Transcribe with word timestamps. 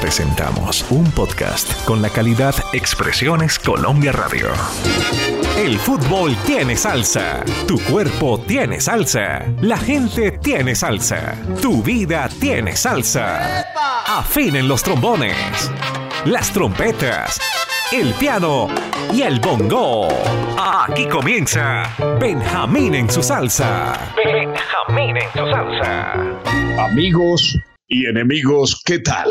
presentamos 0.00 0.84
un 0.90 1.04
podcast 1.12 1.84
con 1.84 2.00
la 2.00 2.08
calidad 2.08 2.54
Expresiones 2.72 3.58
Colombia 3.58 4.12
Radio. 4.12 4.48
El 5.58 5.78
fútbol 5.78 6.34
tiene 6.46 6.76
salsa, 6.76 7.44
tu 7.68 7.78
cuerpo 7.84 8.40
tiene 8.40 8.80
salsa, 8.80 9.44
la 9.60 9.76
gente 9.76 10.32
tiene 10.32 10.74
salsa, 10.74 11.34
tu 11.60 11.82
vida 11.82 12.28
tiene 12.40 12.74
salsa. 12.76 13.64
Afinen 14.06 14.68
los 14.68 14.82
trombones, 14.82 15.70
las 16.24 16.50
trompetas, 16.50 17.38
el 17.92 18.14
piano 18.14 18.68
y 19.12 19.22
el 19.22 19.38
bongo. 19.38 20.08
Aquí 20.58 21.06
comienza 21.06 21.82
Benjamín 22.18 22.94
en 22.94 23.10
su 23.10 23.22
salsa. 23.22 24.12
Benjamín 24.16 25.16
en 25.18 25.30
su 25.32 25.50
salsa. 25.50 26.14
Amigos 26.78 27.58
y 27.90 28.06
enemigos, 28.06 28.80
¿qué 28.84 29.00
tal? 29.00 29.28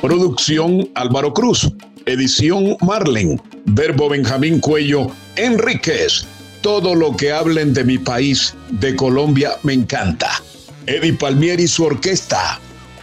Producción 0.00 0.88
Álvaro 0.94 1.32
Cruz. 1.34 1.70
Edición 2.06 2.76
Marlen. 2.80 3.40
Verbo 3.66 4.08
Benjamín 4.08 4.58
Cuello. 4.58 5.08
Enríquez. 5.36 6.26
Todo 6.62 6.94
lo 6.94 7.14
que 7.16 7.30
hablen 7.30 7.74
de 7.74 7.84
mi 7.84 7.98
país, 7.98 8.54
de 8.70 8.96
Colombia, 8.96 9.52
me 9.62 9.74
encanta. 9.74 10.30
Eddie 10.86 11.12
Palmieri 11.12 11.64
y 11.64 11.68
su 11.68 11.84
orquesta. 11.84 12.58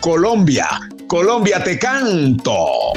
Colombia, 0.00 0.68
Colombia 1.06 1.62
te 1.62 1.78
canto. 1.78 2.92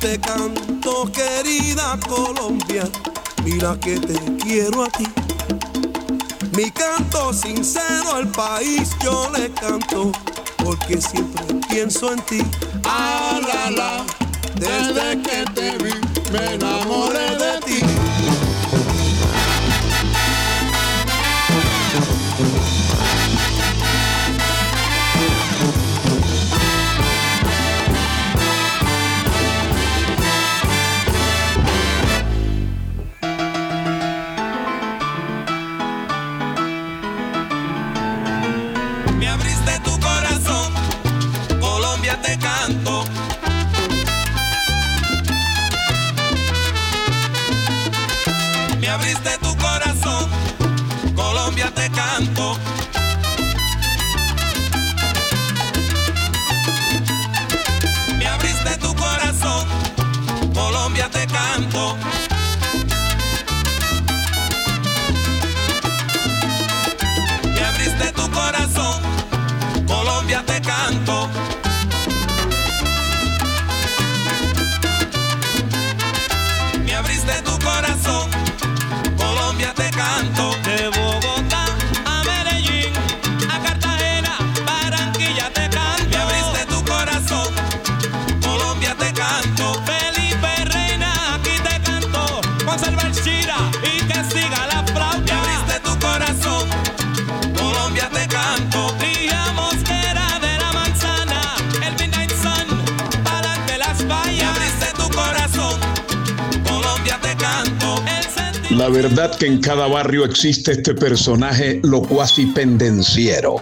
Te 0.00 0.18
canto, 0.18 1.10
querida 1.12 1.98
Colombia, 2.08 2.88
mira 3.44 3.78
que 3.78 4.00
te 4.00 4.14
quiero 4.42 4.84
a 4.84 4.88
ti. 4.88 5.04
Mi 6.56 6.70
canto 6.70 7.32
sincero 7.34 8.14
al 8.14 8.28
país 8.28 8.96
yo 9.02 9.30
le 9.36 9.52
canto, 9.52 10.10
porque 10.64 11.00
siempre 11.00 11.44
pienso 11.68 12.12
en 12.12 12.20
ti. 12.22 12.40
Ah, 12.84 13.40
la, 13.46 13.70
la, 13.70 14.04
desde 14.54 15.20
que 15.22 15.44
te 15.54 15.76
vi 15.84 15.92
me 16.32 16.54
enamoré 16.54 17.36
de 17.36 17.60
ti. 17.66 18.09
Verdad 108.90 109.36
que 109.36 109.46
en 109.46 109.60
cada 109.60 109.86
barrio 109.86 110.24
existe 110.24 110.72
este 110.72 110.94
personaje 110.94 111.80
locuaz 111.82 112.38
y 112.38 112.46
pendenciero. 112.46 113.56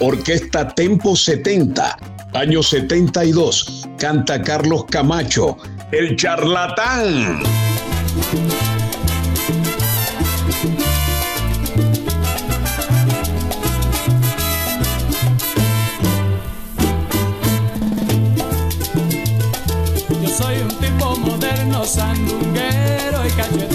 Orquesta 0.00 0.68
Tempo 0.68 1.16
70, 1.16 1.96
año 2.32 2.62
72, 2.62 3.88
canta 3.98 4.40
Carlos 4.42 4.84
Camacho, 4.90 5.56
el 5.92 6.16
charlatán. 6.16 7.42
Yo 20.22 20.28
soy 20.28 20.56
un 20.58 20.68
tipo 20.78 21.16
moderno, 21.16 21.84
sandunguero 21.84 23.26
y 23.26 23.30
cachetón. 23.30 23.65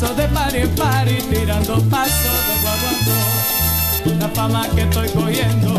Paso 0.00 0.14
de 0.14 0.28
par 0.28 0.56
en 0.56 0.68
par 0.76 1.06
y 1.06 1.20
tirando 1.20 1.74
pasos 1.90 2.40
de 2.46 2.54
guaguancó. 2.62 4.18
La 4.18 4.28
fama 4.30 4.66
que 4.74 4.80
estoy 4.80 5.10
cogiendo, 5.10 5.78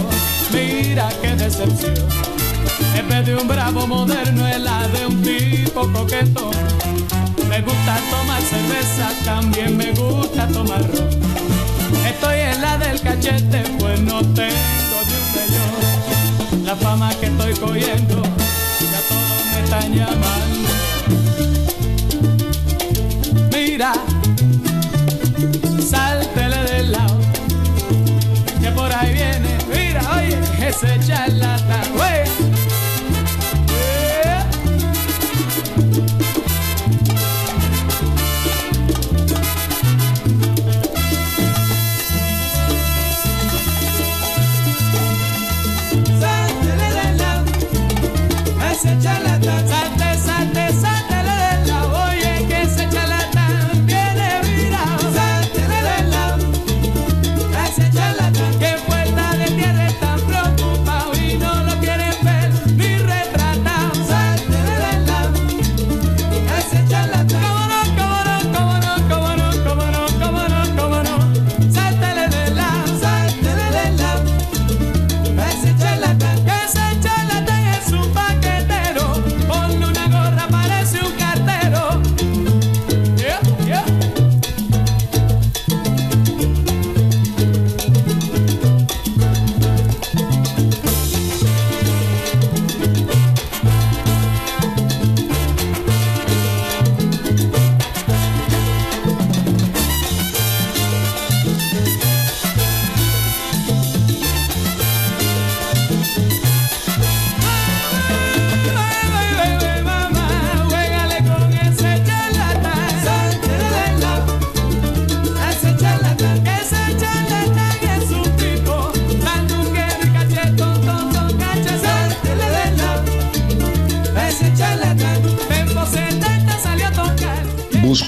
mira 0.53 1.09
qué 1.23 1.35
decepción. 1.35 1.95
En 2.95 3.09
vez 3.09 3.25
de 3.25 3.35
un 3.35 3.47
bravo 3.47 3.87
moderno, 3.87 4.47
es 4.47 4.59
la 4.61 4.87
de 4.89 5.07
un 5.07 5.23
tipo 5.23 5.91
coquetón. 5.91 6.53
Me 7.49 7.61
gusta 7.61 7.97
tomar 8.11 8.39
cerveza, 8.43 9.09
también 9.25 9.75
me 9.75 9.91
gusta 9.93 10.47
tomar 10.49 10.81
ron. 10.81 11.09
Estoy 12.05 12.41
en 12.41 12.61
la 12.61 12.77
del 12.77 13.01
cachete, 13.01 13.63
pues 13.79 14.01
no 14.01 14.19
tengo 14.19 14.97
ni 15.07 15.15
un 15.17 15.31
millón. 15.33 16.63
La 16.63 16.75
fama 16.75 17.09
que 17.19 17.25
estoy 17.25 17.55
cogiendo, 17.55 18.21
ya 18.21 19.01
todos 19.09 19.45
me 19.51 19.63
están 19.63 19.95
llamando. 19.95 20.69
Mira, 23.51 23.93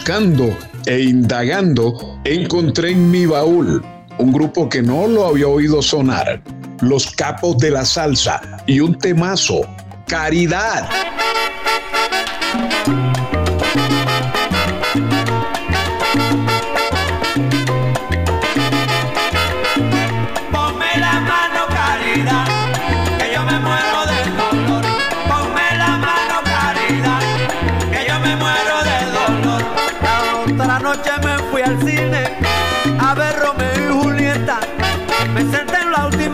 buscando 0.03 0.53
e 0.85 0.99
indagando, 0.99 2.19
encontré 2.25 2.91
en 2.91 3.09
mi 3.09 3.25
baúl 3.25 3.81
un 4.17 4.33
grupo 4.33 4.67
que 4.67 4.81
no 4.81 5.07
lo 5.07 5.27
había 5.27 5.47
oído 5.47 5.81
sonar, 5.81 6.41
Los 6.81 7.09
Capos 7.11 7.57
de 7.59 7.71
la 7.71 7.85
Salsa 7.85 8.41
y 8.67 8.81
un 8.81 8.97
temazo, 8.97 9.61
Caridad. 10.05 10.89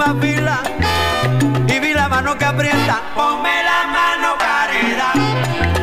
Y 0.01 1.79
vi 1.79 1.93
la 1.93 2.07
mano 2.07 2.37
que 2.37 2.45
aprieta. 2.45 3.01
Ponme 3.15 3.63
la 3.63 3.85
mano, 3.97 4.35
caridad, 4.37 5.13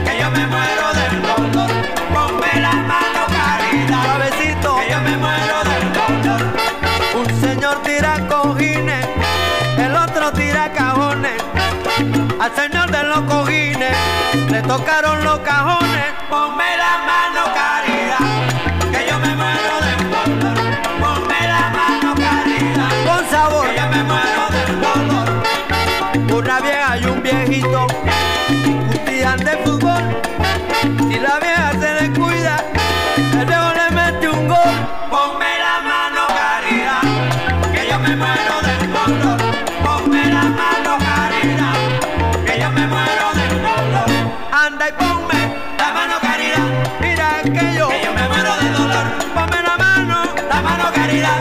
que 0.07 0.19
yo 0.19 0.31
me 0.31 0.47
muero 0.47 0.87
del 0.95 1.23
dolor. 1.23 1.71
Ponme 2.15 2.61
la 2.63 2.73
mano, 2.73 3.27
caridad, 3.29 4.03
suavecito, 4.05 4.77
que 4.79 4.91
yo 4.91 5.01
me 5.03 5.17
muero 5.19 5.57
del 5.71 5.93
dolor. 5.93 6.43
Un 7.15 7.41
señor 7.43 7.83
tira 7.83 8.27
cojines, 8.27 9.07
el 9.77 9.95
otro 9.95 10.33
tira 10.33 10.73
cajones. 10.73 11.43
Al 12.41 12.53
señor 12.55 12.91
de 12.91 13.03
los 13.03 13.21
cojines 13.21 13.97
le 14.51 14.63
tocaron 14.63 15.25
los 15.25 15.41
cajones. 15.41 16.07
Ponme 16.31 16.77
la 16.79 16.86
viejito 27.27 27.87
discutían 28.49 29.39
de 29.39 29.57
fútbol. 29.65 30.03
Si 31.09 31.19
la 31.19 31.39
vieja 31.41 31.73
se 31.73 31.91
descuida, 32.05 32.57
el 33.17 33.47
viejo 33.47 33.71
le 33.75 33.91
mete 33.97 34.29
un 34.29 34.47
gol. 34.49 34.77
Ponme 35.11 35.53
la 35.67 35.77
mano, 35.91 36.23
caridad, 36.41 37.03
que 37.73 37.89
yo 37.91 37.99
me 37.99 38.15
muero 38.17 38.55
del 38.69 38.93
dolor. 38.93 39.41
Ponme 39.85 40.27
la 40.27 40.43
mano, 40.61 40.99
caridad, 41.09 41.77
que 42.47 42.61
yo 42.61 42.71
me 42.71 42.87
muero 42.87 43.27
del 43.35 43.63
dolor. 43.63 44.09
Anda 44.53 44.89
y 44.89 44.93
ponme 44.93 45.41
la 45.79 45.93
mano, 45.93 46.15
caridad, 46.21 46.69
mira 47.01 47.29
que 47.43 47.77
yo, 47.77 47.89
que 47.89 48.03
yo 48.05 48.13
me 48.13 48.29
muero 48.29 48.53
de 48.63 48.71
dolor. 48.71 49.07
Ponme 49.35 49.63
la 49.63 49.77
mano, 49.77 50.17
la 50.49 50.63
mano, 50.63 50.85
caridad, 50.95 51.41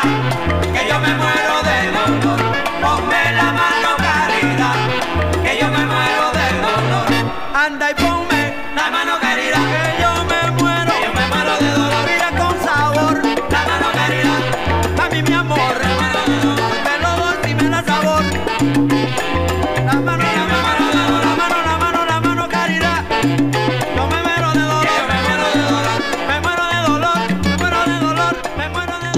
caridad, 0.00 0.37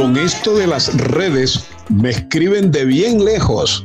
Con 0.01 0.17
esto 0.17 0.57
de 0.57 0.67
las 0.67 0.95
redes 0.97 1.67
me 1.91 2.09
escriben 2.09 2.73
de 2.73 2.87
bien 2.87 3.23
lejos. 3.23 3.85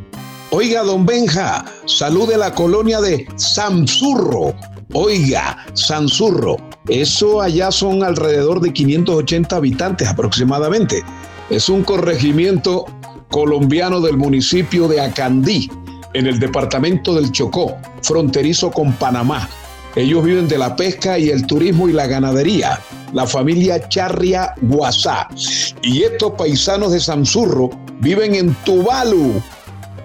Oiga, 0.50 0.82
don 0.82 1.06
Benja, 1.06 1.66
salud 1.88 2.30
de 2.30 2.38
la 2.38 2.54
colonia 2.54 3.02
de 3.02 3.28
Sanzurro. 3.36 4.56
Oiga, 4.94 5.58
Sanzurro, 5.74 6.56
eso 6.88 7.42
allá 7.42 7.70
son 7.70 8.02
alrededor 8.02 8.62
de 8.62 8.72
580 8.72 9.58
habitantes 9.58 10.08
aproximadamente. 10.08 11.04
Es 11.50 11.68
un 11.68 11.84
corregimiento 11.84 12.86
colombiano 13.30 14.00
del 14.00 14.16
municipio 14.16 14.88
de 14.88 15.02
Acandí, 15.02 15.70
en 16.14 16.28
el 16.28 16.40
departamento 16.40 17.14
del 17.14 17.30
Chocó, 17.34 17.76
fronterizo 18.04 18.72
con 18.72 18.94
Panamá. 18.94 19.50
Ellos 19.98 20.24
viven 20.24 20.48
de 20.48 20.60
la 20.60 20.78
pesca 20.78 21.20
y 21.20 21.30
el 21.30 21.46
turismo 21.46 21.90
y 21.90 21.92
la 21.92 22.08
ganadería. 22.08 22.80
La 23.16 23.26
familia 23.26 23.80
Charria 23.88 24.54
Guasá. 24.64 25.30
Y 25.82 26.04
estos 26.04 26.34
paisanos 26.34 26.92
de 26.92 27.00
Sanzurro 27.00 27.70
viven 28.02 28.36
en 28.36 28.54
Tuvalu. 28.66 29.42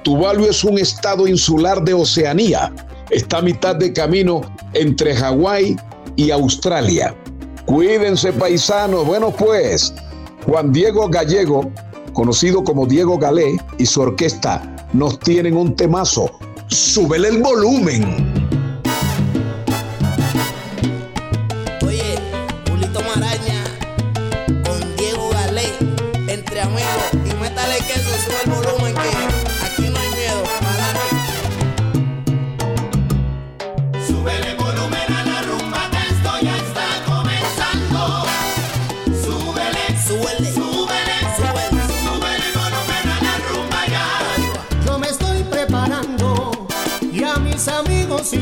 Tuvalu 0.04 0.46
es 0.46 0.62
un 0.62 0.78
estado 0.78 1.26
insular 1.26 1.82
de 1.82 1.92
Oceanía. 1.92 2.72
Está 3.10 3.38
a 3.38 3.42
mitad 3.42 3.74
de 3.74 3.92
camino 3.92 4.42
entre 4.74 5.16
Hawái 5.16 5.76
y 6.14 6.30
Australia. 6.30 7.12
Cuídense 7.66 8.32
paisanos. 8.32 9.04
Bueno 9.04 9.32
pues, 9.32 9.92
Juan 10.46 10.70
Diego 10.70 11.08
Gallego, 11.08 11.68
conocido 12.12 12.62
como 12.62 12.86
Diego 12.86 13.18
Galé, 13.18 13.56
y 13.76 13.86
su 13.86 14.02
orquesta 14.02 14.62
nos 14.92 15.18
tienen 15.18 15.56
un 15.56 15.74
temazo. 15.74 16.30
Súbele 16.68 17.26
el 17.26 17.42
volumen. 17.42 18.39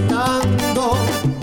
Amigos 0.07 1.38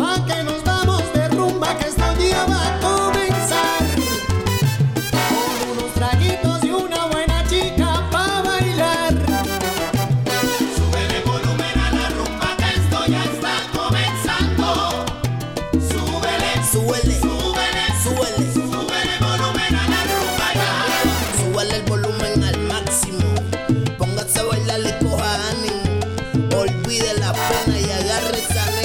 olvide 26.67 27.13
la 27.19 27.33
pena 27.33 27.79
y 27.79 27.91
agarre 27.91 28.39
esa 28.39 28.84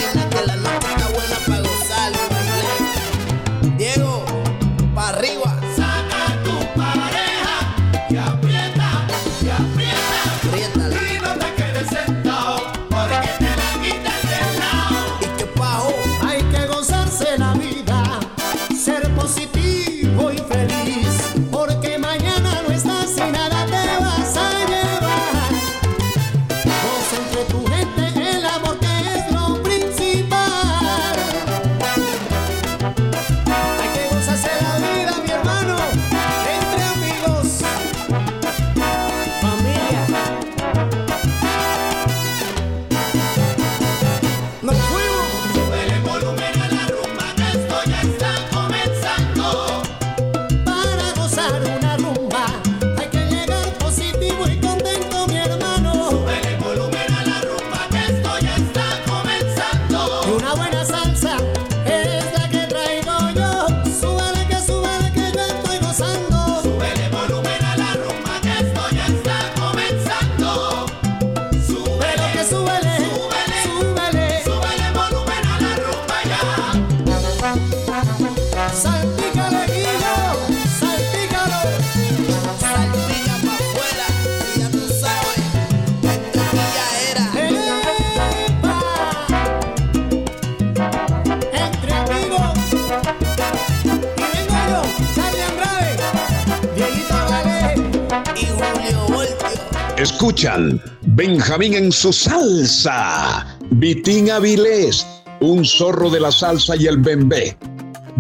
Escuchan 100.01 100.83
Benjamín 101.03 101.75
en 101.75 101.93
su 101.93 102.11
salsa, 102.11 103.59
Vitín 103.73 104.31
Avilés, 104.31 105.07
un 105.43 105.63
zorro 105.63 106.09
de 106.09 106.21
la 106.21 106.33
salsa 106.33 106.75
y 106.75 106.87
el 106.87 106.97
bembé. 106.97 107.55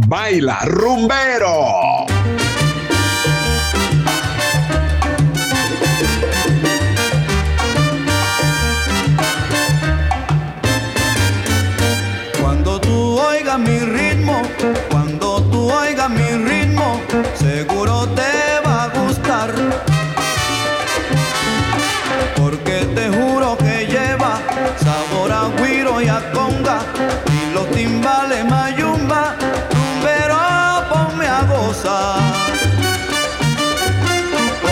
Baila, 0.06 0.58
rumbero. 0.66 1.89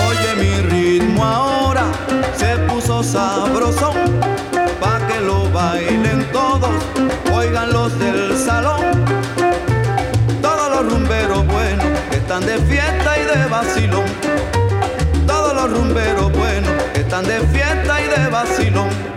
Oye 0.09 0.35
mi 0.37 0.61
ritmo 0.69 1.25
ahora 1.25 1.85
se 2.37 2.57
puso 2.69 3.03
sabrosón, 3.03 3.97
pa' 4.79 5.00
que 5.07 5.21
lo 5.21 5.50
bailen 5.50 6.31
todos, 6.33 6.71
oigan 7.33 7.73
los 7.73 7.99
del 7.99 8.37
salón. 8.37 8.83
Todos 10.43 10.71
los 10.71 10.93
rumberos 10.93 11.47
buenos 11.47 11.87
que 12.11 12.17
están 12.17 12.45
de 12.45 12.59
fiesta 12.59 13.19
y 13.19 13.25
de 13.25 13.47
vacilón. 13.49 14.05
Todos 15.27 15.55
los 15.55 15.71
rumberos 15.71 16.31
buenos 16.33 16.73
que 16.93 17.00
están 17.00 17.25
de 17.25 17.41
fiesta 17.41 18.00
y 18.03 18.05
de 18.05 18.29
vacilón. 18.29 19.08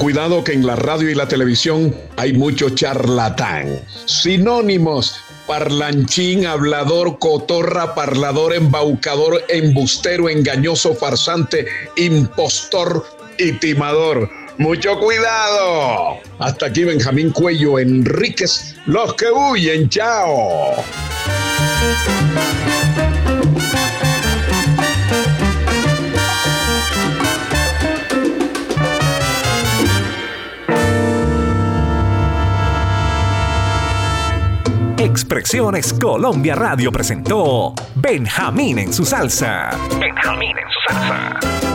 Cuidado 0.00 0.42
que 0.42 0.52
en 0.52 0.66
la 0.66 0.76
radio 0.76 1.10
y 1.10 1.14
la 1.14 1.28
televisión 1.28 1.94
hay 2.16 2.32
mucho 2.32 2.70
charlatán. 2.70 3.80
Sinónimos, 4.06 5.14
parlanchín, 5.46 6.46
hablador, 6.46 7.18
cotorra, 7.18 7.94
parlador, 7.94 8.54
embaucador, 8.54 9.44
embustero, 9.48 10.28
engañoso, 10.28 10.94
farsante, 10.94 11.66
impostor 11.96 13.04
y 13.38 13.52
timador. 13.52 14.28
Mucho 14.58 14.98
cuidado. 14.98 16.18
Hasta 16.38 16.66
aquí 16.66 16.84
Benjamín 16.84 17.30
Cuello 17.30 17.78
Enríquez, 17.78 18.76
los 18.86 19.14
que 19.14 19.30
huyen, 19.30 19.88
chao. 19.88 20.74
Expresiones 34.98 35.94
Colombia 35.94 36.54
Radio 36.54 36.92
presentó 36.92 37.74
Benjamín 37.94 38.78
en 38.78 38.92
su 38.92 39.06
salsa. 39.06 39.70
Benjamín 39.98 40.56
en 40.56 40.64
su 40.70 40.94
salsa. 40.94 41.69